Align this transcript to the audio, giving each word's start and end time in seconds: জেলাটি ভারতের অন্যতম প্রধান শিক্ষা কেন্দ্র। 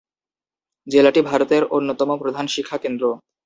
জেলাটি 0.87 1.21
ভারতের 1.21 1.63
অন্যতম 1.71 2.09
প্রধান 2.21 2.45
শিক্ষা 2.47 2.77
কেন্দ্র। 2.77 3.03